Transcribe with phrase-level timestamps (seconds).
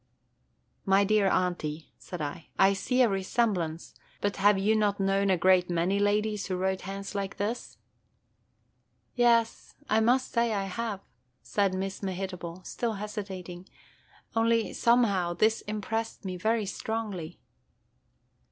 [0.83, 5.37] "My dear Aunty," said I, "I see a resemblance; but have you not known a
[5.37, 7.77] great many ladies who wrote hands like this?"
[9.13, 11.01] "Yes, I must say I have,"
[11.43, 13.69] said Miss Mehitable, still hesitating,–
[14.35, 17.39] "only, somehow, this impressed me very strongly."